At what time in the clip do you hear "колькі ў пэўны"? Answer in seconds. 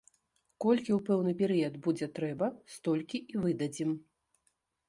0.63-1.33